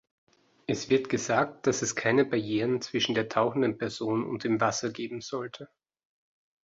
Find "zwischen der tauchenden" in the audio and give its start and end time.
2.81-3.77